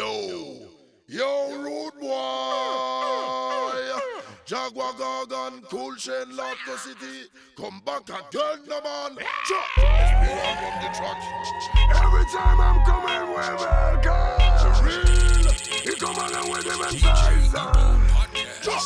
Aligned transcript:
Yo, 0.00 0.16
yo, 1.08 1.60
rude 1.60 2.00
boy. 2.00 2.08
Jaguar 4.46 4.94
Gargan, 4.94 5.62
cool 5.68 5.94
chain, 5.96 6.34
Lotto 6.34 6.76
City. 6.78 7.28
Come 7.54 7.82
back 7.84 8.08
again, 8.08 8.64
the 8.64 8.80
man. 8.82 9.18
Chop. 9.44 9.66
Let's 9.76 10.12
be 10.24 10.32
on 10.32 10.56
the 10.80 10.88
track. 10.96 11.20
Every 12.02 12.24
time 12.32 12.58
I'm 12.62 12.80
coming, 12.86 13.28
we 13.28 13.34
welcome. 13.60 14.40
For 14.62 14.72
real. 14.86 15.52
He 15.84 15.92
come 16.00 16.16
along 16.16 16.48
with 16.50 16.64
him 16.64 16.80
and 16.80 16.98
size. 16.98 17.52
Chop. 18.62 18.82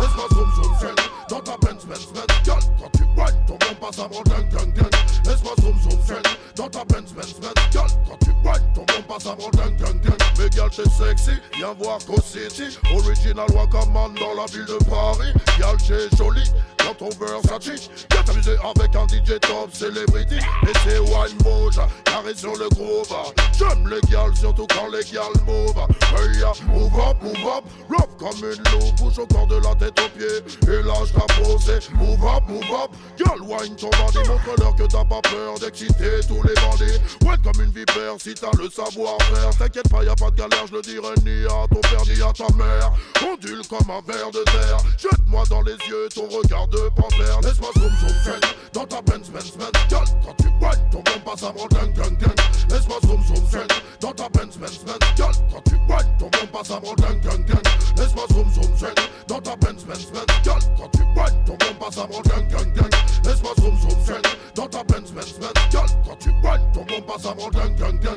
Laisse-moi 0.00 0.28
zoom 0.32 0.50
zoom 0.54 0.72
zoom 0.78 1.19
Dans 1.30 1.38
ta 1.38 1.56
Benz 1.58 1.86
Benz 1.86 2.08
Benz 2.12 2.26
Girl, 2.42 2.58
quand 2.80 2.90
tu 2.90 3.04
whine 3.16 3.36
ton 3.46 3.54
bon 3.54 3.74
passe 3.80 4.00
avant 4.00 4.20
ding 4.24 4.48
ding 4.48 4.72
ding 4.72 4.90
Laisse-moi 5.24 5.52
zoom 5.60 5.80
zoom 5.80 6.02
zoom. 6.04 6.22
Dans 6.56 6.68
ta 6.68 6.84
Benz 6.86 7.12
Benz 7.12 7.34
Benz 7.40 7.54
Girl, 7.70 7.86
quand 8.08 8.16
tu 8.18 8.30
whine 8.42 8.72
ton 8.74 8.80
bon 8.80 9.02
passe 9.06 9.26
avant 9.26 9.48
ding 9.52 9.76
ding 9.76 10.00
ding 10.00 10.14
Mais 10.40 10.50
girl 10.50 10.68
t'es 10.70 10.90
sexy, 10.90 11.38
viens 11.56 11.72
voir 11.74 12.00
Co 12.04 12.20
City. 12.20 12.76
Original 12.92 13.46
Wakaman 13.54 14.12
dans 14.14 14.34
la 14.34 14.46
ville 14.46 14.66
de 14.66 14.84
Paris. 14.90 15.32
Girl 15.56 15.76
t'es 15.76 16.16
jolie. 16.16 16.50
Dans 16.84 16.94
ton 16.94 17.08
Versace 17.20 17.90
Viens 18.10 18.22
t'amuser 18.24 18.56
avec 18.64 18.96
un 18.96 19.06
DJ 19.06 19.38
top 19.40 19.72
celebrity. 19.72 20.36
Et 20.36 20.72
c'est 20.84 20.98
wine 20.98 21.38
moja, 21.44 21.86
carré 22.04 22.34
sur 22.34 22.56
le 22.56 22.68
groove 22.70 23.14
J'aime 23.56 23.88
les 23.88 24.00
gals, 24.10 24.34
surtout 24.34 24.66
quand 24.66 24.88
les 24.88 25.04
gals 25.04 25.44
move 25.46 25.76
Hey 26.16 26.42
move 26.66 26.92
up, 26.98 27.16
move 27.22 27.46
up. 27.46 27.64
Rough 27.88 28.16
comme 28.18 28.38
une 28.38 28.62
loupe, 28.72 28.96
bouge 28.96 29.18
au 29.18 29.26
corps 29.26 29.46
de 29.46 29.56
la 29.56 29.74
tête 29.74 29.98
aux 30.00 30.18
pieds. 30.18 30.72
Et 30.72 30.82
lâche 30.82 31.12
ta 31.20 31.34
posée, 31.34 31.78
move 31.94 32.24
up, 32.24 32.42
move 32.48 32.62
up. 32.72 32.90
Girl, 33.16 33.40
wine 33.42 33.76
ton 33.76 33.90
bandit, 33.90 34.28
montre-leur 34.28 34.74
que 34.76 34.84
t'as 34.84 35.04
pas 35.04 35.20
peur 35.22 35.58
d'exciter 35.60 36.20
tous 36.26 36.42
les 36.42 36.54
bandits. 36.54 37.00
Ouais 37.26 37.36
comme 37.42 37.62
une 37.62 37.70
vipère 37.70 38.14
si 38.18 38.34
t'as 38.34 38.50
le 38.58 38.68
savoir-faire 38.70 39.50
T'inquiète 39.58 39.88
pas, 39.88 40.04
y'a 40.04 40.14
pas 40.14 40.30
de 40.30 40.36
galère, 40.36 40.66
je 40.68 40.74
le 40.74 40.82
dirai 40.82 41.14
ni 41.24 41.44
à 41.46 41.66
ton 41.68 41.80
père 41.80 42.04
ni 42.06 42.20
à 42.22 42.32
ta 42.32 42.52
mère. 42.54 42.92
Ondule 43.30 43.62
comme 43.68 43.90
un 43.90 44.00
ver 44.06 44.30
de 44.30 44.42
terre. 44.44 44.78
Jette-moi 44.98 45.44
dans 45.50 45.62
les 45.62 45.76
yeux 45.88 46.08
ton 46.14 46.28
regard 46.28 46.68
de 46.68 46.88
panthère. 46.96 47.40
Laisse-moi 47.42 47.70
zoom 47.76 47.92
zoom 48.00 48.16
zoom. 48.24 48.40
Dans 48.72 48.86
ta 48.86 49.02
Benz 49.02 49.28
Benz 49.30 49.52
Benz 49.58 49.72
Girl, 49.88 50.04
quand 50.24 50.34
tu 50.38 50.48
whine, 50.60 50.90
ton 50.90 50.98
bon 50.98 51.20
passe 51.24 51.42
avant 51.42 51.66
ding 51.70 51.92
ding 51.92 52.16
ding 52.18 52.28
Laisse-moi 52.70 52.98
zoom 53.04 53.22
zoom 53.24 53.46
zoom. 53.50 53.66
Dans 54.00 54.12
ta 54.12 54.28
Benz 54.28 54.56
Benz 54.56 54.78
Benz 54.86 54.98
Girl, 55.16 55.32
quand 55.52 55.62
tu 55.64 55.74
whine, 55.74 56.16
ton 56.18 56.30
bon 56.30 56.46
passe 56.52 56.70
avant 56.70 56.94
ding 56.94 57.20
ding 57.20 57.44
ding 57.46 57.62
Laisse-moi 57.96 58.24
zoom 58.32 58.50
zoom 58.52 58.76
zoom. 58.76 58.94
Dans 59.28 59.40
ta 59.40 59.56
Benz 59.56 59.84
Benz 59.84 60.06
Benz 60.12 60.26
Girl, 60.44 60.60
quand 60.78 60.88
tu 60.92 61.09
whine, 61.14 61.44
ton 61.46 61.56
bon 61.56 61.74
passe 61.78 61.98
avant 61.98 62.20
ding 62.22 62.48
ding 62.48 62.72
ding 62.72 62.90
Laisse-moi 63.24 63.52
zoom 63.60 63.76
zoom 63.80 64.04
zoom 64.04 64.22
dans 64.54 64.66
ta 64.66 64.82
Benz 64.84 65.12
Benz 65.12 65.34
Benz 65.38 65.52
Girl, 65.70 65.86
quand 66.06 66.16
tu 66.18 66.30
whine, 66.30 66.60
ton 66.72 66.84
bon 66.84 67.00
passe 67.02 67.26
avant 67.26 67.50
ding 67.50 67.74
ding 67.76 67.98
ding 68.00 68.16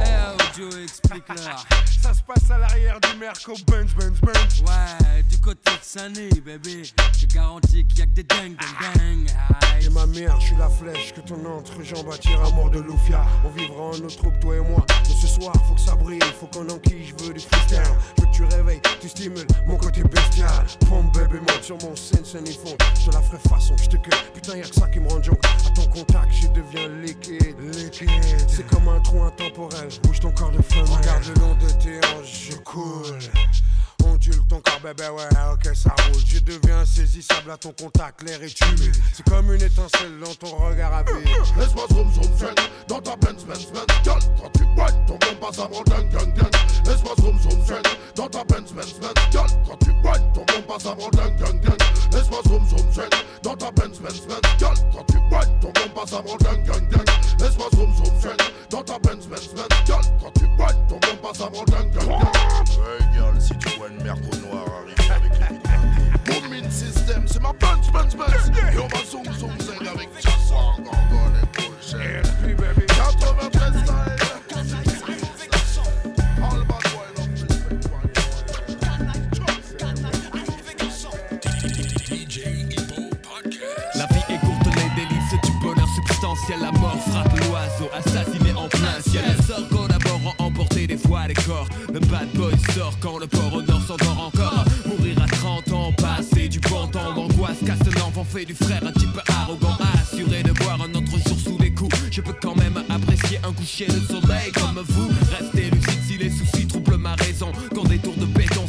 Eh, 0.00 0.58
Joe, 0.58 0.74
explique-leur. 0.82 1.64
Ça 2.02 2.14
se 2.14 2.22
passe 2.22 2.50
à 2.50 2.58
l'arrière 2.58 2.98
du 3.00 3.18
Merco 3.18 3.54
Benz 3.66 3.92
Benz 3.94 4.20
Benz 4.20 4.62
Ouais, 4.66 5.22
du 5.28 5.38
côté 5.38 5.70
de 5.70 5.78
Sunny, 5.82 6.28
bébé. 6.40 6.82
Je 7.18 7.26
garantis 7.26 7.86
qu'il 7.86 7.98
y 7.98 8.02
a 8.02 8.06
que 8.06 8.10
des 8.12 8.22
dingues, 8.24 8.56
dingues, 8.56 9.26
dingues. 9.26 9.30
Et 9.84 9.88
ma 9.90 10.06
mère, 10.06 10.38
je 10.40 10.46
suis 10.46 10.56
la 10.56 10.68
flèche 10.68 11.12
que 11.14 11.20
ton 11.20 11.44
entrejambe 11.46 12.10
attire 12.12 12.40
à 12.44 12.50
mort 12.50 12.70
de 12.70 12.80
Loufia. 12.80 13.24
On 13.44 13.50
vivra 13.50 13.82
en 13.82 13.98
notre 13.98 14.16
troupe, 14.16 14.38
toi 14.40 14.56
et 14.56 14.60
moi. 14.60 14.84
Mais 15.08 15.14
ce 15.14 15.26
soir, 15.26 15.52
faut 15.66 15.74
que 15.74 15.80
ça 15.80 15.94
brille, 15.94 16.20
faut 16.40 16.46
qu'on 16.46 16.68
enquille, 16.68 17.04
je 17.06 17.24
veux 17.24 17.34
du 17.34 17.40
freestyle. 17.40 17.82
Je 18.16 18.22
veux 18.22 18.28
que 18.28 18.34
tu 18.36 18.44
réveilles, 18.44 18.80
tu 19.00 19.08
stimules 19.08 19.46
mon 19.66 19.76
côté 19.76 20.02
bestial. 20.02 20.48
Pompe 20.88 21.12
bébé, 21.14 21.38
monte 21.40 21.62
sur 21.62 21.76
mon 21.82 21.96
scène, 21.96 22.24
scène 22.24 22.46
et 22.46 22.52
fond. 22.52 22.76
Je 23.04 23.10
la 23.10 23.20
ferai 23.20 23.38
façon, 23.48 23.76
je 23.76 23.88
te. 23.88 23.96
Putain, 24.32 24.56
y'a 24.56 24.62
que 24.64 24.74
ça 24.74 24.88
qui 24.88 25.00
me 25.00 25.08
rend 25.08 25.22
joke. 25.22 25.38
À 25.44 25.70
ton 25.70 25.86
contact, 25.88 26.32
je 26.32 26.48
deviens 26.48 26.88
liquide. 26.88 27.56
Liquide. 27.60 28.08
C'est 28.48 28.66
comme 28.66 28.88
un 28.88 29.00
trou 29.00 29.22
intemporel. 29.22 29.88
Bouge 30.02 30.20
ton 30.20 30.30
corps 30.32 30.50
de 30.50 30.62
femme. 30.62 30.84
Regarde 30.84 31.24
le 31.26 31.40
long 31.40 31.54
de 31.54 31.70
tes 31.82 31.98
hanches, 31.98 32.50
je 32.50 32.56
coule. 32.58 33.18
Ondule 34.18 34.42
ton 34.48 34.60
corps, 34.60 34.80
bébé, 34.82 35.08
ouais, 35.10 35.28
ok, 35.52 35.76
ça 35.76 35.90
roule. 35.90 36.22
Je 36.26 36.40
deviens 36.40 36.80
insaisissable 36.80 37.52
à 37.52 37.56
ton 37.56 37.70
contact, 37.70 38.22
l'air 38.22 38.42
est 38.42 38.60
humide. 38.62 38.96
C'est 39.12 39.24
comme 39.28 39.54
une 39.54 39.62
étincelle 39.62 40.18
dans 40.18 40.34
ton 40.34 40.56
regard 40.56 40.92
à 40.92 41.02
vide. 41.04 41.28
Laisse-moi 41.56 41.86
zoom 41.92 42.12
zoom 42.12 42.36
zoom. 42.36 42.54
Dans 42.88 43.00
ta 43.00 43.14
Benz 43.16 43.44
Benz 43.44 43.66
Benz 43.72 43.86
Girl, 44.02 44.18
quand 44.40 44.50
tu 44.54 44.64
whine, 44.64 45.06
ton 45.06 45.18
bon 45.18 45.36
passe 45.40 45.58
avant 45.60 45.84
ding 45.84 46.08
ding 46.10 46.34
ding 46.34 46.50
Laisse-moi 46.84 47.14
zoom 47.20 47.38
zoom 47.38 47.64
zoom. 47.64 47.82
Dans 48.16 48.28
ta 48.28 48.42
Benz 48.44 48.72
Benz 48.72 48.94
Benz 48.94 49.14
Girl, 49.30 49.46
quand 49.64 49.78
tu 49.84 49.90
whine, 49.90 50.32
ton 50.34 50.44
bon 50.44 50.62
passe 50.66 50.86
avant 50.86 51.10
ding 51.10 51.36
ding 51.36 51.60
ding 51.60 51.78
Laisse-moi 52.12 52.40
zoom 52.48 52.66
zoom 52.68 52.92
zoom. 52.92 53.10
Dans 53.44 53.56
ta 53.56 53.70
Benz 53.70 54.00
Benz 54.00 54.26
Benz 54.26 54.40
Girl, 54.58 54.74
quand 54.92 55.04
tu 55.06 55.18
whine, 55.30 55.60
ton 55.60 55.72
passe 55.94 56.12
avant 56.12 56.36
ding 56.38 56.64
ding 56.64 56.88
ding 56.88 57.04
Laisse-moi 57.38 57.68
zoom 57.72 57.94
zoom 57.94 58.20
zoom. 58.20 58.36
Dans 58.68 58.82
ta 58.82 58.98
Benz 58.98 59.28
Benz 59.28 59.48
Benz 59.54 59.86
Girl, 59.86 60.02
quand 60.20 60.32
tu 60.34 60.44
whine, 60.58 60.86
ton 60.88 60.98
ding 60.98 61.92
ding 61.92 62.08
ding 62.08 62.27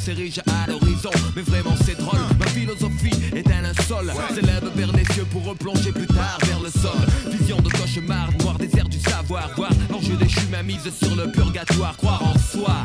s'érigent 0.10 0.42
à 0.48 0.70
l'horizon. 0.70 1.12
Mais 1.36 1.42
vraiment, 1.42 1.76
c'est 1.86 1.98
drôle. 1.98 2.20
Ma 2.40 2.48
philosophie 2.48 3.14
est-elle 3.36 3.66
un 3.66 3.84
sol 3.84 4.12
S'élève 4.34 4.70
vers 4.76 4.92
les 4.92 5.06
cieux 5.14 5.26
pour 5.26 5.46
replonger 5.46 5.92
plus 5.92 6.08
tard 6.08 6.40
vers 6.46 6.60
le 6.60 6.70
sol. 6.70 7.00
Vision 7.32 7.58
de 7.58 7.70
cauchemar, 7.70 8.30
noir 8.40 8.58
désert 8.58 8.90
du 8.90 9.00
savoir. 9.00 9.50
Voir 9.56 9.72
l'enjeu 9.92 10.16
déchu, 10.16 10.42
ma 10.52 10.64
mise 10.64 10.90
sur 11.02 11.16
le 11.16 11.32
purgatoire. 11.32 11.96
Croire 11.98 12.24
en 12.24 12.38
soi. 12.40 12.76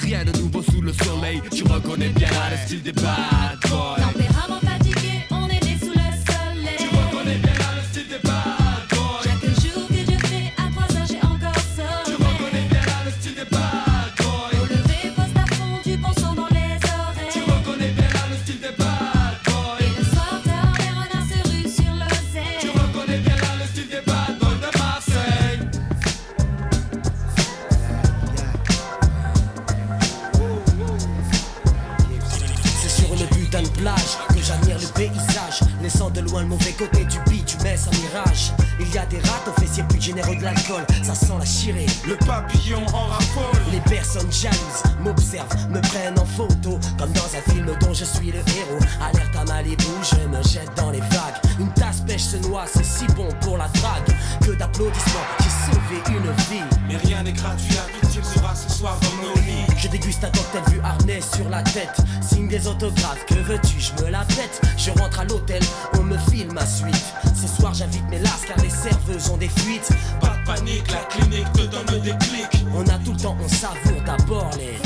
Rien 0.00 0.24
de 0.24 0.38
nouveau 0.38 0.62
sous 0.62 0.82
le 0.82 0.92
soleil. 0.92 1.40
Tu 1.50 1.64
reconnais 1.64 2.10
bien 2.10 2.28
le 2.50 2.66
style 2.66 2.82
des 2.82 2.92
bad 2.92 3.58
boys. 3.68 4.15
Plage 33.76 34.18
que 34.28 34.42
j'admire 34.42 34.78
le 34.78 34.86
paysage. 34.88 35.60
Laissant 35.82 36.10
de 36.10 36.20
loin 36.20 36.42
le 36.42 36.48
mauvais 36.48 36.72
côté 36.72 37.04
du 37.04 37.18
bitumen 37.30 37.76
un 37.76 37.96
mirage. 37.96 38.52
Il 38.80 38.92
y 38.92 38.98
a 38.98 39.06
des 39.06 39.18
rats 39.18 39.42
aux 39.46 39.60
fessiers 39.60 39.84
plus 39.84 40.00
généreux 40.00 40.36
de 40.36 40.42
l'alcool. 40.42 40.84
Ça 41.02 41.14
sent 41.14 41.34
la 41.38 41.44
chirée. 41.44 41.86
Le 42.06 42.16
papillon 42.16 42.84
en 42.92 43.06
raffole. 43.06 43.60
Les 43.72 43.80
personnes 43.80 44.32
jalouses 44.32 44.82
m'observent, 45.00 45.70
me 45.70 45.80
prennent 45.80 46.18
en 46.18 46.24
photo. 46.24 46.78
Comme 46.98 47.12
dans 47.12 47.36
un 47.36 47.52
film 47.52 47.66
dont 47.80 47.94
je 47.94 48.04
suis 48.04 48.32
le 48.32 48.38
héros. 48.38 48.84
Alerte 49.00 49.36
à 49.36 49.44
Malibu, 49.44 49.84
je 50.02 50.28
me 50.28 50.42
jette 50.42 50.70
dans 50.76 50.90
les 50.90 51.00
vagues 51.00 51.45
Une 51.58 51.72
tasse 51.72 52.02
pêche 52.06 52.22
se 52.22 52.36
noie, 52.48 52.64
c'est 52.66 52.84
si 52.84 53.06
bon 53.14 53.28
pour 53.40 53.56
la 53.56 53.68
drague. 53.68 54.14
Que 54.42 54.52
d'applaudissements, 54.52 55.26
j'ai 55.40 55.72
sauvé 55.72 56.02
une 56.08 56.30
vie. 56.50 56.64
Mais 56.88 56.96
rien 56.96 57.22
n'est 57.22 57.32
gratuit, 57.32 57.74
la 57.74 58.00
victime 58.00 58.22
sera 58.22 58.54
ce 58.54 58.70
soir 58.70 58.98
dans 59.00 59.28
nos 59.28 59.34
lits. 59.36 59.64
Je 59.76 59.88
déguste 59.88 60.22
un 60.24 60.30
cocktail 60.30 60.62
vu 60.70 60.80
harnais 60.82 61.20
sur 61.20 61.48
la 61.48 61.62
tête. 61.62 61.96
Signe 62.20 62.48
des 62.48 62.66
autographes, 62.66 63.24
que 63.26 63.34
veux-tu, 63.34 63.80
je 63.80 64.04
me 64.04 64.10
la 64.10 64.24
pète. 64.24 64.60
Je 64.76 64.90
rentre 64.90 65.20
à 65.20 65.24
l'hôtel, 65.24 65.62
on 65.98 66.02
me 66.02 66.18
file 66.30 66.52
ma 66.52 66.66
suite. 66.66 67.14
Ce 67.34 67.48
soir 67.48 67.72
j'invite 67.72 68.08
mes 68.10 68.18
lasses 68.18 68.44
car 68.46 68.58
les 68.58 68.70
serveuses 68.70 69.30
ont 69.30 69.38
des 69.38 69.48
fuites. 69.48 69.90
Pas 70.20 70.36
de 70.36 70.44
panique, 70.44 70.90
la 70.90 71.04
clinique 71.04 71.52
te 71.52 71.62
donne 71.62 72.00
des 72.02 72.16
clics. 72.26 72.66
On 72.74 72.82
a 72.82 72.98
tout 72.98 73.12
le 73.12 73.18
temps, 73.18 73.36
on 73.42 73.48
savoure 73.48 74.02
d'abord 74.04 74.50
les 74.58 74.76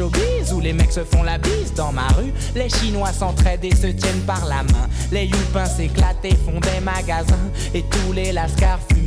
où 0.00 0.60
les 0.60 0.72
mecs 0.74 0.92
se 0.92 1.04
font 1.04 1.22
la 1.22 1.38
bise. 1.38 1.72
Dans 1.74 1.92
ma 1.92 2.06
rue, 2.08 2.32
les 2.54 2.68
Chinois 2.68 3.12
s'entraident 3.12 3.64
et 3.64 3.74
se 3.74 3.86
tiennent 3.86 4.24
par 4.26 4.44
la 4.46 4.62
main. 4.62 4.88
Les 5.10 5.24
youpins 5.24 5.64
s'éclatent 5.64 6.24
et 6.24 6.34
font 6.34 6.60
des 6.60 6.80
magasins. 6.82 7.50
Et 7.72 7.82
tous 7.82 8.12
les 8.12 8.32
lascars 8.32 8.80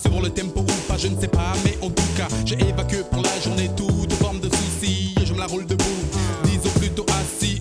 sur 0.00 0.20
le 0.20 0.30
tempo 0.30 0.60
ou 0.60 0.88
pas, 0.88 0.96
je 0.96 1.08
ne 1.08 1.20
sais 1.20 1.28
pas, 1.28 1.52
mais 1.64 1.76
en 1.82 1.90
tout 1.90 2.02
cas, 2.16 2.28
j'ai 2.44 2.58
évacué 2.60 2.98
pour 3.10 3.22
la 3.22 3.40
journée 3.40 3.70
toute 3.76 4.12
forme 4.14 4.40
de 4.40 4.48
soucis 4.48 5.14
et 5.20 5.26
je 5.26 5.32
me 5.32 5.38
la 5.38 5.46
roule 5.46 5.66
debout. 5.66 5.84
Disons 6.44 6.70
plutôt 6.78 7.06
assis. 7.20 7.60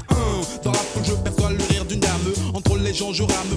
Dans 0.64 0.72
la 0.72 0.80
foule, 0.80 1.04
je 1.06 1.14
perçois 1.14 1.52
le 1.52 1.64
rire 1.70 1.86
d'une 1.86 2.00
dame. 2.00 2.12
Entre 2.54 2.78
les 2.78 2.94
gens, 2.94 3.14
je 3.14 3.24
rame 3.24 3.57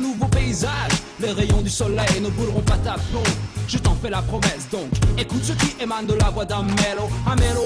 nouveau 0.00 0.26
paysage, 0.26 0.92
les 1.20 1.32
rayons 1.32 1.62
du 1.62 1.70
soleil 1.70 2.20
ne 2.20 2.28
bouleront 2.30 2.62
pas 2.62 2.78
ta 2.78 2.94
peau. 3.12 3.22
Je 3.68 3.78
t'en 3.78 3.94
fais 3.94 4.10
la 4.10 4.20
promesse 4.22 4.68
donc, 4.72 4.90
écoute 5.16 5.44
ce 5.44 5.52
qui 5.52 5.80
émane 5.80 6.06
de 6.06 6.14
la 6.14 6.30
voix 6.30 6.44
d'un 6.44 6.62
mélo. 6.62 7.08
Un 7.26 7.36
mélo 7.36 7.60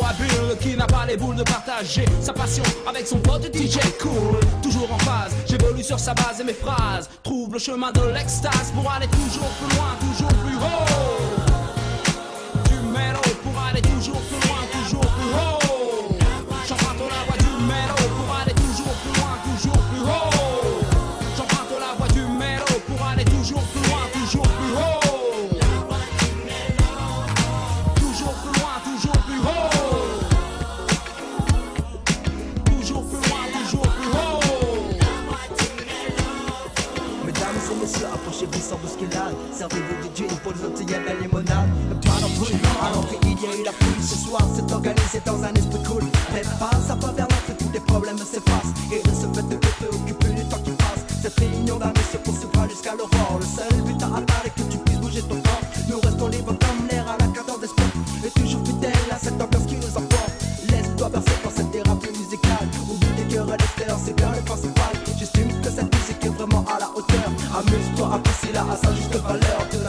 qui 0.60 0.76
n'a 0.76 0.86
pas 0.86 1.06
les 1.06 1.16
boules 1.16 1.36
de 1.36 1.42
partager 1.42 2.04
sa 2.20 2.32
passion 2.32 2.62
avec 2.86 3.06
son 3.06 3.18
pote 3.18 3.54
DJ 3.54 3.78
cool. 4.00 4.38
Toujours 4.62 4.92
en 4.92 4.98
phase, 4.98 5.32
j'évolue 5.46 5.82
sur 5.82 5.98
sa 5.98 6.12
base 6.14 6.40
et 6.40 6.44
mes 6.44 6.52
phrases. 6.52 7.08
Trouve 7.22 7.54
le 7.54 7.58
chemin 7.58 7.90
de 7.92 8.02
l'extase 8.12 8.72
pour 8.74 8.90
aller 8.90 9.06
toujours 9.08 9.48
plus 9.48 9.76
loin, 9.76 9.96
toujours 10.00 10.34
plus 10.44 10.56
haut. 10.56 11.43
Tirer 40.44 41.00
la 41.06 41.14
limonade. 41.14 41.70
Toi 42.02 42.12
non 42.20 42.28
plus, 42.44 42.52
à 42.82 42.92
l'entrée 42.92 43.18
il 43.22 43.30
y 43.30 43.46
a 43.46 43.56
eu 43.56 43.64
la 43.64 43.72
pluie. 43.72 44.02
Ce 44.02 44.14
soir, 44.14 44.42
c'est 44.54 44.70
organisé 44.70 45.22
dans 45.24 45.42
un 45.42 45.54
esprit 45.54 45.82
cool. 45.84 46.04
Mais 46.34 46.42
passe 46.60 46.90
à 46.90 46.96
pas 46.96 47.12
vers 47.12 47.26
l'entrée, 47.28 47.56
tous 47.58 47.72
les 47.72 47.80
problèmes 47.80 48.18
s'effacent. 48.18 48.74
Et 48.92 49.00
de 49.02 49.14
ce 49.14 49.26
fait 49.32 49.48
de 49.48 49.56
te 49.56 49.66
préoccuper 49.66 50.34
du 50.34 50.44
temps 50.44 50.58
qui 50.58 50.72
passe. 50.72 51.00
Cette 51.22 51.38
réunion 51.40 51.78
d'amis 51.78 52.08
se 52.12 52.18
poursuivra 52.18 52.68
jusqu'à 52.68 52.92
l'aurore. 52.92 53.40
Le 53.40 53.46
seul 53.46 53.80
but 53.84 54.02
à 54.02 54.06
atteindre 54.06 54.44
est 54.44 54.50
que 54.50 54.68
tu 54.70 54.76
puisses 54.76 54.98
bouger 54.98 55.22
ton 55.22 55.40
corps. 55.40 55.64
Nous 55.88 56.00
restons 56.00 56.28
libres 56.28 56.56
comme 56.60 56.88
l'air 56.90 57.08
à 57.08 57.16
la 57.16 57.28
cadence 57.32 57.60
des 57.60 57.68
sports. 57.68 57.96
Et 58.26 58.30
toujours 58.38 58.60
fidèles 58.66 59.10
à 59.10 59.18
cette 59.18 59.40
ambiance 59.40 59.64
qui 59.66 59.76
nous 59.76 59.96
emporte. 59.96 60.34
Laisse-toi 60.68 61.08
bercer 61.08 61.38
par 61.42 61.52
cette 61.52 61.70
thérapie 61.70 62.12
musicale. 62.18 62.68
Oublie 62.92 63.08
tes 63.16 63.34
cœurs 63.34 63.48
et 63.48 63.56
l'extérieur, 63.56 63.98
c'est 64.04 64.14
bien 64.14 64.30
le 64.36 64.42
principal. 64.42 64.92
J'estime 65.18 65.48
que 65.62 65.70
cette 65.70 65.88
musique 65.88 66.22
est 66.22 66.34
vraiment 66.36 66.64
à 66.68 66.80
la 66.80 66.90
hauteur. 66.90 67.32
Amuse-toi, 67.48 68.12
apprécie-la 68.12 68.60
à 68.60 68.76
sa 68.76 68.92
juste 68.94 69.16
valeur. 69.16 69.43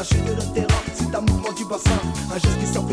Chute 0.06 0.24
de 0.24 0.54
terrain, 0.54 0.68
c'est 0.94 1.16
un 1.16 1.22
mouvement 1.22 1.52
du 1.54 1.66
bassin. 1.66 1.90
Un 2.32 2.38
geste 2.38 2.60
qui 2.60 2.68
s'amplifie 2.68 2.85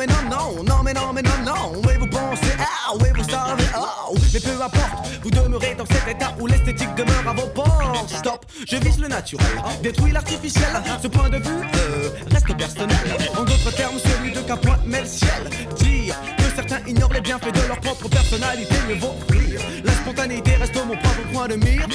mais 0.00 0.06
non, 0.06 0.30
non, 0.30 0.64
non, 0.64 0.82
mais 0.82 0.94
non, 0.94 1.12
mais 1.12 1.22
non, 1.22 1.44
non. 1.44 1.72
Oui, 1.86 1.92
vous 1.98 2.06
pensez, 2.06 2.56
ah, 2.58 2.94
oui, 2.94 3.08
vous 3.14 3.28
savez, 3.28 3.64
oh, 3.76 4.14
mais 4.32 4.40
peu 4.40 4.62
importe, 4.62 5.08
vous 5.22 5.30
demeurez 5.30 5.74
dans 5.74 5.84
cet 5.84 6.08
état 6.08 6.34
où 6.40 6.46
l'esthétique 6.46 6.94
demeure 6.94 7.28
à 7.28 7.32
vos 7.34 7.48
portes. 7.48 8.08
Stop, 8.08 8.46
je 8.66 8.76
vise 8.76 8.98
le 8.98 9.08
naturel, 9.08 9.46
détruis 9.82 10.12
l'artificiel. 10.12 10.70
Ce 11.02 11.08
point 11.08 11.28
de 11.28 11.36
vue 11.36 11.64
euh, 11.76 12.08
reste 12.30 12.56
personnel. 12.56 12.96
En 13.36 13.44
d'autres 13.44 13.72
termes, 13.76 13.98
celui 13.98 14.32
de 14.32 14.40
qu'un 14.40 14.56
point 14.56 14.78
met 14.86 15.02
le 15.02 15.06
ciel. 15.06 15.50
Dire 15.76 16.14
que 16.38 16.44
certains 16.54 16.80
ignorent 16.86 17.12
les 17.12 17.20
bienfaits 17.20 17.52
de 17.52 17.68
leur 17.68 17.80
propre 17.80 18.08
personnalité, 18.08 18.74
mieux 18.88 18.98
vaut 18.98 19.16
rire. 19.28 19.60
La 19.84 19.92
spontanéité 19.92 20.54
reste 20.54 20.76
mon 20.76 20.96
propre 20.96 21.28
point 21.30 21.48
de 21.48 21.56
mire. 21.56 21.86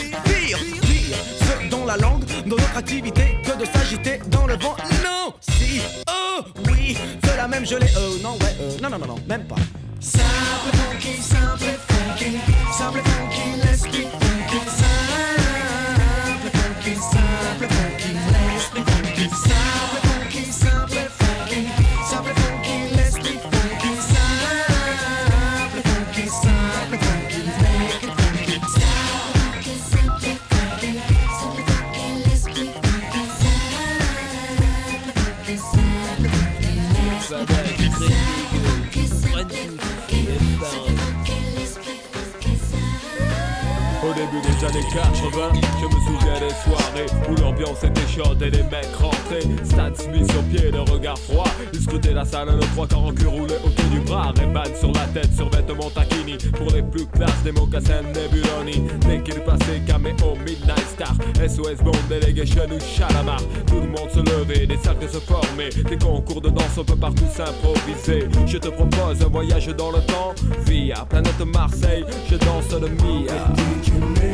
Ce 1.39 1.69
dont 1.69 1.85
la 1.85 1.97
langue, 1.97 2.23
dans 2.45 2.55
notre 2.55 2.77
activité, 2.77 3.37
que 3.43 3.57
de 3.59 3.65
s'agiter 3.65 4.19
dans 4.27 4.47
le 4.47 4.55
vent. 4.55 4.75
Non, 5.03 5.33
si, 5.39 5.81
oh, 6.09 6.41
oui, 6.71 6.97
cela 7.23 7.47
même 7.47 7.65
je 7.65 7.75
l'ai, 7.75 7.87
euh, 7.97 8.21
non, 8.21 8.33
ouais, 8.33 8.55
euh, 8.61 8.77
non, 8.81 8.89
non, 8.89 8.99
non, 8.99 9.07
non, 9.07 9.15
même 9.27 9.45
pas. 9.45 9.55
Simple 9.99 10.23
funky, 10.73 11.21
simple 11.21 11.79
funky, 11.87 12.37
simple 12.77 13.01
funky, 13.03 13.64
début 44.35 44.47
des 44.47 44.65
années 44.65 44.85
80, 44.93 45.61
je 45.79 45.85
me 45.85 46.01
souviens 46.01 46.39
des 46.39 46.53
soirées 46.63 47.05
où 47.29 47.35
l'ambiance 47.41 47.83
était 47.83 48.07
chaude 48.07 48.41
et 48.41 48.49
les 48.49 48.63
mecs 48.63 48.93
rentraient. 48.99 49.41
Stan 49.63 49.93
Smith 49.95 50.31
sur 50.31 50.43
pied, 50.43 50.71
le 50.71 50.81
regard 50.81 51.17
froid. 51.17 51.47
Ils 51.73 51.81
scrutaient 51.81 52.13
la 52.13 52.25
salle, 52.25 52.49
nos 52.49 52.59
trois 52.59 52.87
quarts 52.87 53.05
en 53.05 53.13
cul 53.13 53.27
roulés 53.27 53.55
autour 53.63 53.85
du 53.91 53.99
bras. 53.99 54.33
Rayman 54.35 54.75
sur 54.79 54.91
la 54.91 55.05
tête, 55.07 55.33
sur 55.35 55.49
vêtements 55.49 55.89
taquini. 55.89 56.37
Pour 56.53 56.71
les 56.71 56.81
plus 56.83 57.05
classes, 57.07 57.43
des 57.43 57.51
mocassins 57.51 58.01
Nebuloni. 58.01 58.87
Dès 59.07 59.21
qu'il 59.21 59.41
passait, 59.41 59.81
caméo, 59.85 60.35
Midnight 60.45 60.87
Star. 60.93 61.15
SOS 61.47 61.83
Bond, 61.83 61.91
Delegation 62.09 62.65
ou 62.71 62.79
Chalamar. 62.79 63.41
Tout 63.67 63.79
le 63.79 63.87
monde 63.87 64.09
se 64.13 64.19
levait, 64.19 64.65
des 64.65 64.77
cercles 64.77 65.09
se 65.09 65.19
formaient. 65.19 65.69
Des 65.69 65.97
concours 65.97 66.41
de 66.41 66.49
danse, 66.49 66.77
on 66.77 66.83
peut 66.83 66.95
partout 66.95 67.25
s'improviser. 67.31 68.27
Je 68.45 68.57
te 68.57 68.69
propose 68.69 69.21
un 69.21 69.29
voyage 69.29 69.67
dans 69.67 69.91
le 69.91 69.99
temps. 69.99 70.33
Via 70.65 71.05
planète 71.05 71.39
Marseille, 71.53 72.05
je 72.29 72.35
danse 72.35 72.71
le 72.71 72.89
Mia. 72.89 74.24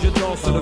Je 0.00 0.08
danse 0.10 0.46
le 0.46 0.60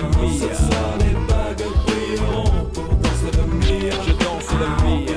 Mia. 3.55 3.93
Je 4.05 4.13
danse 4.13 4.51
le 4.59 4.67
Mia. 4.85 5.16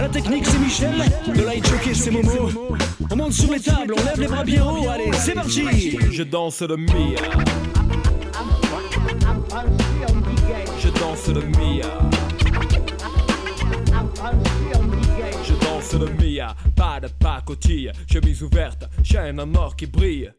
À 0.00 0.04
la 0.04 0.08
technique, 0.08 0.46
c'est 0.46 0.58
Michel. 0.58 0.94
Le 1.26 1.44
light 1.44 1.68
jockey, 1.68 1.92
c'est 1.92 2.10
Momo. 2.10 2.48
On 3.10 3.16
monte 3.16 3.34
sur 3.34 3.52
les 3.52 3.60
tables, 3.60 3.92
on 3.94 4.02
lève 4.02 4.18
les 4.18 4.28
bras 4.28 4.44
bien 4.44 4.64
haut. 4.64 4.88
Allez, 4.88 5.12
c'est 5.12 5.34
parti. 5.34 5.98
Je 6.10 6.22
danse 6.22 6.62
le 6.62 6.78
Mia. 6.78 7.20
Je 10.78 10.88
danse 10.88 11.28
le 11.28 11.42
Mia. 11.42 12.00
Je 15.44 15.52
danse 15.66 15.92
le 15.92 16.08
Mia, 16.14 16.56
pas 16.74 16.98
de 17.00 17.08
pacotille, 17.08 17.92
chemise 18.10 18.42
ouverte, 18.42 18.88
chaîne 19.04 19.38
en 19.38 19.54
or 19.54 19.76
qui 19.76 19.84
brille. 19.84 20.32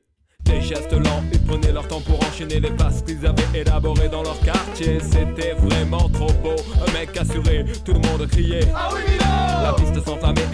Des 0.44 0.60
gestes 0.60 0.94
lents, 0.94 1.24
ils 1.32 1.44
prenaient 1.44 1.72
leur 1.72 1.88
temps 1.88 2.02
pour 2.02 2.20
enchaîner 2.28 2.60
les 2.60 2.72
passes 2.72 3.04
qu'ils 3.04 3.24
avaient 3.28 3.60
élaborées 3.60 4.10
dans 4.10 4.24
leur 4.24 4.40
quartier. 4.40 4.98
C'était 5.00 5.54
vraiment 5.54 6.10
trop 6.10 6.34
beau, 6.42 6.56
un 6.88 6.92
mec 6.94 7.16
assuré, 7.16 7.64
tout 7.86 7.94
le 7.94 8.00
monde 8.00 8.28
criait. 8.28 8.68
Ah 8.76 8.90
oui, 8.92 9.02
La 9.20 9.32
et 9.38 9.41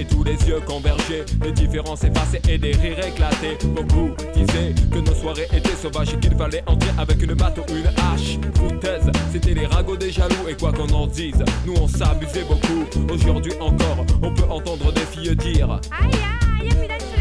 tous 0.07 0.23
les 0.23 0.37
yeux 0.47 0.59
convergeaient. 0.65 1.25
Les 1.43 1.51
différences 1.51 2.03
effacées 2.03 2.41
et 2.49 2.57
des 2.57 2.71
rires 2.71 3.05
éclatés. 3.05 3.57
Beaucoup 3.69 4.11
disaient 4.35 4.73
que 4.91 4.99
nos 4.99 5.15
soirées 5.15 5.47
étaient 5.53 5.75
sauvages 5.75 6.13
et 6.13 6.19
qu'il 6.19 6.35
fallait 6.35 6.63
entrer 6.67 6.91
avec 6.97 7.21
une 7.21 7.33
batte 7.33 7.59
ou 7.59 7.75
une 7.75 7.87
hache. 7.87 8.37
Foutaise, 8.55 9.11
c'était 9.31 9.53
les 9.53 9.65
ragots 9.65 9.97
des 9.97 10.11
jaloux 10.11 10.47
et 10.47 10.55
quoi 10.55 10.71
qu'on 10.71 10.89
en 10.89 11.07
dise, 11.07 11.43
nous 11.65 11.75
on 11.79 11.87
s'amusait 11.87 12.45
beaucoup. 12.47 12.85
Aujourd'hui 13.13 13.53
encore, 13.59 14.05
on 14.21 14.33
peut 14.33 14.49
entendre 14.49 14.91
des 14.93 15.01
filles 15.01 15.35
dire. 15.35 15.79
Aïe 15.91 16.11
aïe, 16.61 17.16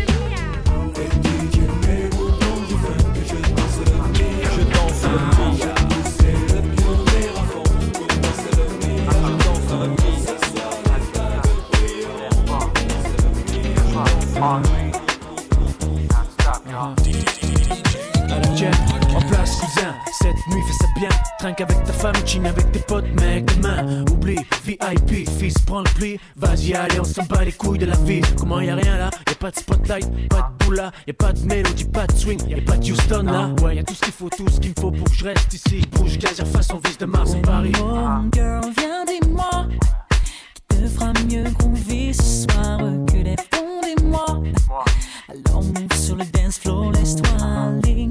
Tiens, 18.54 18.70
en 19.16 19.20
place 19.22 19.56
cousin, 19.56 19.92
cette 20.12 20.36
nuit 20.50 20.62
fais 20.68 20.72
ça 20.72 20.86
bien, 20.96 21.08
5 21.40 21.60
avec 21.62 21.84
ta 21.84 21.92
femme, 21.92 22.14
chine 22.24 22.46
avec 22.46 22.70
tes 22.70 22.78
potes, 22.78 23.12
mec. 23.20 23.44
Demain, 23.56 24.04
oublie, 24.12 24.38
VIP, 24.64 25.28
fils, 25.28 25.58
prends 25.66 25.80
le 25.80 25.90
pli. 25.96 26.20
Vas-y, 26.36 26.74
allez, 26.74 27.00
on 27.00 27.04
s'en 27.04 27.24
bat 27.24 27.44
les 27.44 27.50
couilles 27.50 27.78
de 27.78 27.86
la 27.86 27.96
vie. 27.96 28.20
Comment 28.38 28.60
y 28.60 28.70
a 28.70 28.76
rien 28.76 28.96
là? 28.96 29.10
Y'a 29.26 29.34
pas 29.34 29.50
de 29.50 29.56
spotlight, 29.56 30.28
pas 30.28 30.52
de 30.60 30.64
boula, 30.64 30.92
y'a 31.08 31.14
pas 31.14 31.32
de 31.32 31.40
mélodie, 31.44 31.84
pas 31.84 32.06
de 32.06 32.12
swing, 32.12 32.40
y'a 32.48 32.62
pas 32.62 32.76
de 32.76 32.88
Houston 32.88 33.24
là. 33.24 33.50
Ouais, 33.64 33.74
y'a 33.74 33.82
tout 33.82 33.94
ce 33.94 34.00
qu'il 34.02 34.12
faut, 34.12 34.28
tout 34.28 34.48
ce 34.48 34.60
qu'il 34.60 34.70
me 34.70 34.80
faut 34.80 34.92
pour 34.92 35.10
que 35.10 35.16
je 35.16 35.24
reste 35.24 35.52
ici. 35.54 35.82
Bouge, 35.90 36.18
gaz, 36.18 36.40
façon 36.52 36.80
vis 36.84 36.96
de 36.96 37.06
Mars 37.06 37.32
en 37.34 37.42
Paris. 37.42 37.72
girl, 38.32 38.60
viens 38.78 39.04
dis-moi 39.06 39.66
qui 40.54 40.76
te 40.76 40.86
fera 40.86 41.12
mieux 41.28 41.50
groover 41.50 42.12
ce 42.12 42.46
soir 42.46 42.78
Move 45.45 45.93
sur 45.99 46.16
le 46.16 46.25
dance 46.25 46.59
floor, 46.59 46.93
laisse-toi 46.93 47.28
aller. 47.43 48.09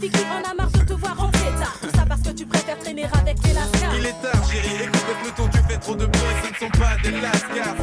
Fille 0.00 0.10
en 0.30 0.50
a 0.50 0.54
marre 0.54 0.70
de 0.70 0.78
te 0.78 0.92
voir 0.92 1.16
rentrer 1.16 1.50
tard. 1.58 1.76
Tout 1.80 1.90
ça 1.96 2.04
parce 2.08 2.22
que 2.22 2.30
tu 2.30 2.46
préfères 2.46 2.78
traîner 2.78 3.04
avec 3.04 3.40
tes 3.40 3.52
lascars. 3.52 3.94
Il 3.98 4.06
est 4.06 4.22
tard, 4.22 4.50
chérie, 4.50 4.84
écoute 4.84 5.02
le 5.08 5.14
peloton, 5.22 5.50
tu 5.52 5.72
fais 5.72 5.78
trop 5.78 5.94
de 5.94 6.06
bruit. 6.06 6.34
Ce 6.44 6.50
ne 6.50 6.70
sont 6.70 6.78
pas 6.78 6.96
des 7.02 7.20
lascars, 7.20 7.76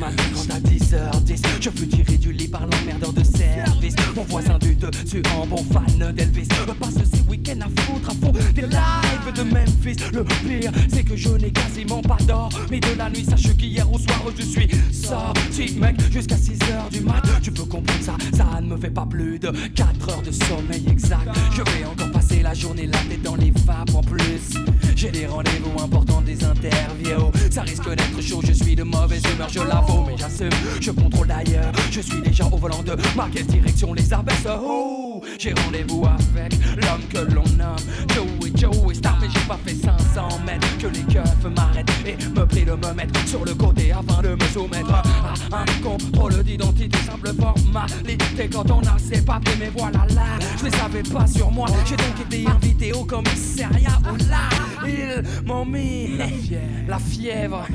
matin 0.00 0.22
quand 0.34 0.54
à 0.54 0.58
10h10 0.60 1.42
Je 1.60 1.70
fus 1.70 1.88
tiré 1.88 2.16
du 2.16 2.32
lit 2.32 2.48
par 2.48 2.62
Mon 2.62 2.79
du 4.90 5.04
dessus 5.04 5.22
en 5.36 5.46
bon 5.46 5.64
fan 5.72 6.12
d'Elvis. 6.12 6.48
Passe 6.78 6.94
ces 6.94 7.20
week-ends 7.28 7.60
à 7.60 7.82
foutre 7.82 8.10
à 8.10 8.14
fond 8.14 8.32
des 8.54 8.62
lives 8.62 9.32
de 9.34 9.42
Memphis. 9.42 9.96
Le 10.12 10.24
pire 10.24 10.72
c'est 10.88 11.04
que 11.04 11.16
je 11.16 11.30
n'ai 11.30 11.50
quasiment 11.50 12.00
pas 12.00 12.16
d'or 12.26 12.48
Mais 12.70 12.80
de 12.80 12.96
la 12.96 13.10
nuit. 13.10 13.24
Sache 13.24 13.56
qu'hier 13.56 13.90
au 13.90 13.98
soir 13.98 14.22
je 14.36 14.42
suis 14.42 14.68
sorti 14.92 15.76
mec 15.78 15.96
Jusqu'à 16.10 16.36
6h 16.36 16.90
du 16.92 17.00
mat. 17.00 17.22
Tu 17.42 17.50
peux 17.52 17.64
comprendre 17.64 18.02
ça, 18.02 18.16
ça 18.32 18.60
ne 18.60 18.66
me 18.66 18.76
fait 18.76 18.90
pas 18.90 19.06
plus 19.06 19.38
de 19.38 19.50
4 19.74 20.10
heures 20.10 20.22
de 20.22 20.30
sommeil 20.30 20.84
exact. 20.88 21.28
Je 21.52 21.62
vais 21.62 21.84
encore 21.84 22.10
passer 22.10 22.42
la 22.42 22.54
journée 22.54 22.86
la 22.86 22.98
tête 22.98 23.22
dans 23.22 23.36
les 23.36 23.52
vapes 23.66 23.94
en 23.94 24.02
plus. 24.02 24.54
J'ai 24.96 25.10
des 25.10 25.26
rendez-vous 25.26 25.82
importants, 25.82 26.20
des 26.20 26.44
interviews. 26.44 27.30
Ça 27.50 27.62
risque 27.62 27.88
d'être 27.88 28.20
chaud, 28.20 28.40
je 28.44 28.52
suis 28.52 28.76
de 28.76 28.82
mauvaise 28.82 29.22
humeur, 29.34 29.48
je 29.48 29.60
l'avoue 29.60 30.04
Mais 30.06 30.16
j'assume, 30.16 30.50
je 30.80 30.90
contrôle 30.90 31.28
d'ailleurs 31.28 31.72
Je 31.90 32.00
suis 32.00 32.20
déjà 32.20 32.44
au 32.46 32.56
volant 32.56 32.82
de 32.82 32.96
ma 33.16 33.28
quelle 33.32 33.46
direction 33.46 33.92
les 33.92 34.12
abaisse 34.12 34.46
Oh, 34.46 34.79
j'ai 35.40 35.54
rendez-vous 35.54 36.04
avec 36.04 36.52
l'homme 36.76 37.02
que 37.08 37.32
l'on 37.32 37.44
nomme 37.56 37.76
Joey, 38.14 38.52
Joey 38.54 38.94
Star 38.94 39.16
Mais 39.20 39.28
j'ai 39.32 39.40
pas 39.48 39.58
fait 39.64 39.74
500 39.74 40.40
mètres 40.44 40.78
Que 40.78 40.88
les 40.88 41.02
keufs 41.02 41.44
m'arrêtent 41.56 41.90
et 42.04 42.16
me 42.28 42.44
prient 42.44 42.66
de 42.66 42.72
me 42.72 42.92
mettre 42.92 43.26
sur 43.26 43.44
le 43.44 43.54
côté 43.54 43.90
Afin 43.90 44.20
de 44.20 44.34
me 44.34 44.48
soumettre 44.52 44.92
à 44.92 45.62
un 45.62 45.82
contrôle 45.82 46.42
d'identité 46.42 46.98
Simple 47.06 47.32
formalité. 47.34 48.50
Quand 48.52 48.70
on 48.70 48.80
a 48.80 48.98
ses 48.98 49.22
papiers 49.22 49.54
Mais 49.58 49.70
voilà 49.74 50.04
là, 50.14 50.26
je 50.58 50.64
les 50.66 50.70
savais 50.70 51.02
pas 51.02 51.26
sur 51.26 51.50
moi. 51.50 51.68
J'ai 51.86 51.96
donc 51.96 52.20
été 52.26 52.46
invité 52.46 52.92
au 52.92 53.04
commissariat 53.04 53.98
Où 54.12 54.16
là, 54.28 54.48
ils 54.86 55.46
m'ont 55.46 55.64
mis 55.64 56.18
la 56.18 56.26
fièvre, 56.26 56.62
la 56.88 56.98
fièvre. 56.98 57.66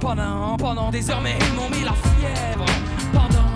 Pendant, 0.00 0.56
pendant 0.58 0.90
des 0.90 1.10
heures 1.10 1.22
Mais 1.22 1.36
ils 1.40 1.54
m'ont 1.54 1.70
mis 1.70 1.84
la 1.84 1.94
fièvre. 1.94 2.66
Pendant 3.12 3.53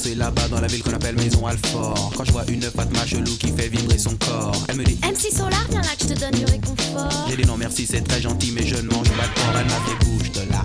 Commencé 0.00 0.14
là-bas 0.14 0.48
dans 0.48 0.60
la 0.60 0.66
ville 0.66 0.82
qu'on 0.82 0.94
appelle 0.94 1.16
Maison 1.16 1.46
Alfort. 1.46 2.12
Quand 2.16 2.24
je 2.24 2.32
vois 2.32 2.44
une 2.48 2.62
Fatma 2.62 3.04
chelou 3.04 3.36
qui 3.36 3.48
fait 3.48 3.68
vibrer 3.68 3.98
son 3.98 4.16
corps, 4.16 4.64
elle 4.68 4.76
me 4.76 4.84
dit 4.84 4.98
MC 5.02 5.30
Solar, 5.30 5.66
viens 5.68 5.82
là 5.82 5.88
que 5.98 6.04
je 6.04 6.14
te 6.14 6.20
donne 6.20 6.32
du 6.32 6.44
réconfort. 6.46 7.26
J'ai 7.28 7.36
dit 7.36 7.46
non 7.46 7.58
merci, 7.58 7.86
c'est 7.86 8.00
très 8.00 8.20
gentil, 8.20 8.52
mais 8.54 8.66
je 8.66 8.76
ne 8.76 8.88
mange 8.88 9.10
pas 9.10 9.26
de 9.26 9.34
porc. 9.34 9.54
Elle 9.58 9.66
m'a 9.66 9.72
fait 9.72 10.04
bouge 10.04 10.32
de 10.32 10.50
là. 10.50 10.64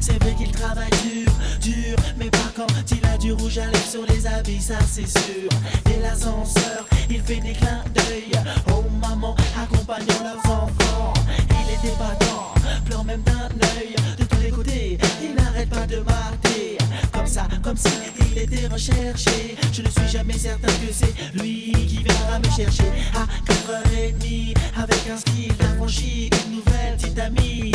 c'est 0.00 0.22
vrai 0.22 0.34
qu'il 0.34 0.50
travaille 0.50 0.90
dur, 1.02 1.32
dur 1.60 1.96
Mais 2.18 2.30
pas 2.30 2.52
quand 2.56 2.66
il 2.90 3.06
a 3.06 3.16
du 3.16 3.32
rouge 3.32 3.58
à 3.58 3.66
lèvres 3.66 3.90
sur 3.90 4.04
les 4.06 4.26
habits 4.26 4.60
Ça 4.60 4.78
c'est 4.86 5.06
sûr. 5.08 5.48
Dès 5.84 6.00
l'ascenseur 6.00 6.86
il 7.08 7.20
fait 7.20 7.40
des 7.40 7.52
clins 7.52 7.84
d'œil. 7.94 8.32
Aux 8.68 8.88
mamans 9.00 9.36
accompagnant 9.56 10.22
leurs 10.22 10.52
enfants 10.52 11.13
Il 11.50 11.74
est 11.74 11.90
débattant, 11.90 12.54
pleure 12.84 13.04
même 13.04 13.22
d'un 13.22 13.48
œil 13.78 13.94
De 14.18 14.24
tous 14.24 14.40
les 14.42 14.50
côtés. 14.50 14.98
Il 15.22 15.34
n'arrête 15.34 15.68
pas 15.68 15.86
de 15.86 15.96
mater 15.98 16.78
Comme 17.12 17.26
ça, 17.26 17.46
comme 17.62 17.76
si 17.76 17.88
il 18.30 18.38
était 18.38 18.66
recherché. 18.66 19.56
Je 19.72 19.82
ne 19.82 19.88
suis 19.88 20.08
jamais 20.08 20.38
certain 20.38 20.68
que 20.68 20.92
c'est 20.92 21.14
lui 21.34 21.72
qui 21.72 22.02
viendra 22.02 22.38
me 22.38 22.50
chercher. 22.56 22.90
À 23.14 23.26
4h30 23.50 24.54
avec 24.76 25.10
un 25.10 25.16
style 25.16 25.52
affranchi 25.60 26.30
Une 26.46 26.56
nouvelle 26.56 26.96
petite 26.96 27.18
amie. 27.18 27.72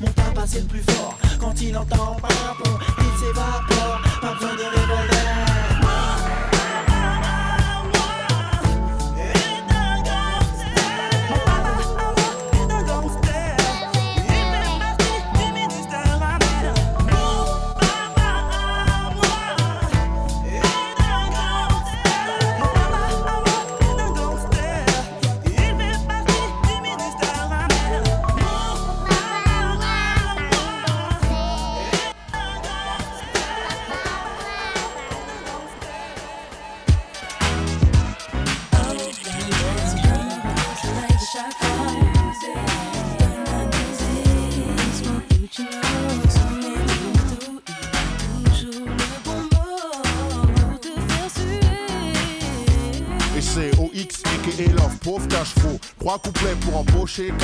Mon 0.00 0.10
papa 0.12 0.44
c'est 0.46 0.60
le 0.60 0.66
plus 0.66 0.82
fort. 0.82 1.18
Quand 1.38 1.60
il 1.60 1.76
entend 1.76 2.16
pardon 2.20 2.78
Il 2.98 3.20
s'évapore. 3.20 4.00
Pas 4.20 4.34
besoin 4.34 4.54
de 4.54 4.62
revolver 4.62 5.77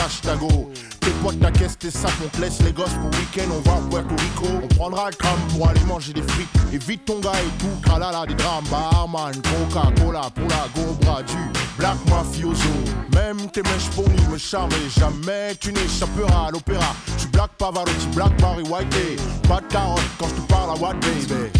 embaucher 0.05 0.21
cash 0.21 0.21
tago. 0.21 0.71
Tes 1.01 1.11
potes, 1.23 1.40
ta 1.40 1.51
caisse, 1.51 1.79
tes 1.79 1.90
sapes, 1.90 2.12
on 2.25 2.29
te 2.29 2.40
laisse 2.40 2.61
les 2.62 2.73
gosses 2.73 2.95
pour 2.95 3.11
week-end, 3.11 3.51
on 3.51 3.61
va 3.69 3.77
à 3.77 3.81
Puerto 3.90 4.14
Rico. 4.14 4.47
On 4.62 4.69
prendra 4.75 5.11
le 5.11 5.17
tram 5.17 5.38
pour 5.51 5.69
aller 5.69 5.85
manger 5.87 6.12
des 6.12 6.23
frites. 6.23 6.49
Évite 6.73 7.05
ton 7.05 7.21
gars 7.21 7.33
et 7.35 7.59
tout, 7.59 7.69
tralala, 7.83 8.27
des 8.27 8.35
drames. 8.35 8.64
Barman, 8.71 9.33
Coca-Cola 9.43 10.31
pour 10.35 10.49
la 10.49 10.67
gobra 10.75 11.23
du 11.23 11.37
Black 11.79 11.97
Mafioso. 12.09 12.69
Même 13.14 13.51
tes 13.51 13.62
mèches 13.62 13.90
pourries 13.95 14.29
me 14.31 14.38
charment 14.38 14.73
et 14.73 15.01
jamais 15.01 15.55
tu 15.61 15.73
n'échapperas 15.73 16.49
à 16.49 16.51
l'opéra. 16.51 16.95
Tu 17.19 17.29
Black 17.29 17.51
Pavarotti, 17.59 18.07
Black 18.14 18.40
Barry 18.40 18.62
White. 18.62 19.21
Pas 19.49 19.61
de 19.61 19.67
carotte 19.67 20.01
quand 20.19 20.29
je 20.29 20.35
te 20.35 20.53
parle 20.53 20.71
à 20.71 20.81
What 20.81 20.95
Baby. 20.95 21.51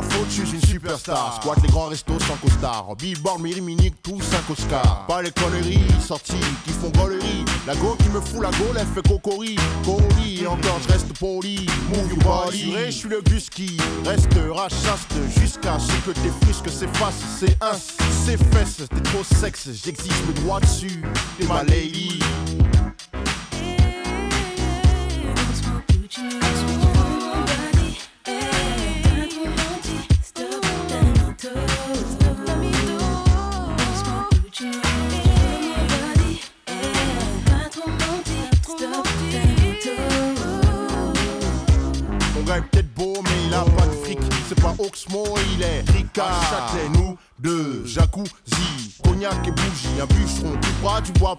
Ma 0.00 0.08
je 0.28 0.44
suis 0.44 0.54
une 0.54 0.62
superstar. 0.62 1.40
Squat 1.40 1.58
les 1.62 1.68
grands 1.68 1.86
restos 1.86 2.18
sans 2.20 2.36
costard. 2.36 2.94
Billboard, 2.96 3.40
Miri 3.40 3.60
Minique, 3.60 3.94
tous 4.02 4.20
5 4.20 4.50
Oscars. 4.50 5.06
Pas 5.06 5.22
les 5.22 5.30
conneries 5.30 5.86
sorties 6.00 6.34
qui 6.64 6.70
font 6.70 6.90
gaulerie. 6.90 7.44
La 7.66 7.74
go 7.76 7.96
qui 7.98 8.08
me 8.10 8.20
fout 8.20 8.42
la 8.42 8.50
gaule, 8.50 8.76
elle 8.78 8.86
fait 8.86 9.06
cocori. 9.06 9.56
Cori, 9.84 10.40
et 10.42 10.46
encore 10.46 10.78
je 10.82 10.92
reste 10.92 11.12
poli. 11.18 11.66
Move 11.88 12.10
your 12.10 12.18
body. 12.18 12.74
je 12.86 12.90
suis 12.90 13.08
le 13.08 13.20
gus 13.22 13.50
qui 13.50 13.76
restera 14.04 14.68
chaste 14.68 15.14
jusqu'à 15.38 15.78
ce 15.78 15.92
que 16.06 16.12
tes 16.12 16.30
frisques 16.42 16.70
s'effacent. 16.70 17.24
C'est 17.38 17.56
un, 17.62 17.76
c'est 18.24 18.36
fesses, 18.52 18.82
t'es 18.88 19.00
trop 19.02 19.24
sexe. 19.24 19.68
J'exige 19.84 20.12
le 20.26 20.34
droit 20.42 20.60
dessus. 20.60 21.02
T'es 21.38 21.46
ma. 21.46 21.62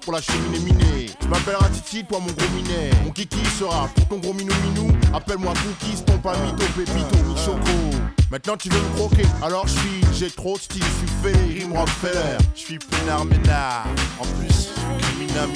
Pour 0.02 0.14
la 0.14 0.22
cheminée 0.22 0.60
minée. 0.60 1.08
Je 1.22 1.28
m'appelle 1.28 1.56
Titi, 1.74 2.06
toi 2.06 2.20
mon 2.20 2.32
gros 2.32 2.50
minet. 2.56 2.92
Mon 3.04 3.12
kiki 3.12 3.44
sera 3.58 3.88
pour 3.96 4.08
ton 4.08 4.18
gros 4.18 4.34
minou 4.34 4.54
minou. 4.64 4.92
Appelle-moi 5.14 5.54
Cookies, 5.54 6.04
ton 6.06 6.18
pas 6.18 6.36
mytho, 6.38 6.66
pépito, 6.76 7.24
mi-choco. 7.28 7.98
Maintenant 8.32 8.58
tu 8.58 8.70
veux 8.70 8.80
me 8.80 8.96
croquer, 8.96 9.26
alors 9.42 9.68
je 9.68 9.74
suis, 9.74 10.02
j'ai 10.14 10.32
trop 10.32 10.56
de 10.56 10.62
style, 10.62 10.84
je 10.84 11.08
suis 11.08 11.34
fait, 11.34 11.60
rime 11.60 11.74
Rockefeller. 11.74 12.38
Je 12.56 12.60
suis 12.60 12.78
pinard 12.78 13.26
ménard, 13.26 13.88
en 14.20 14.26
plus, 14.40 14.70
criminal 15.00 15.50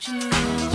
DJ 0.00 0.67